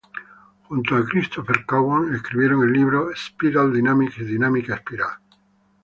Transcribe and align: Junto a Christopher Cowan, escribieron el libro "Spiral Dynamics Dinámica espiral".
Junto 0.67 0.95
a 0.95 1.05
Christopher 1.05 1.63
Cowan, 1.63 2.15
escribieron 2.15 2.63
el 2.63 2.73
libro 2.73 3.11
"Spiral 3.15 3.71
Dynamics 3.71 4.25
Dinámica 4.25 4.73
espiral". 4.73 5.19